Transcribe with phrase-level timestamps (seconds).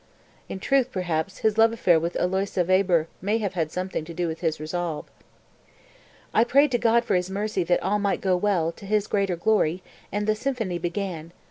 [0.49, 4.27] In truth, perhaps, his love affair with Aloysia Weber may have had something to do
[4.27, 5.05] with his resolve.)
[6.33, 6.41] 247.
[6.41, 9.35] "I prayed to God for His mercy that all might go well, to His greater
[9.35, 11.33] glory, and the symphony began....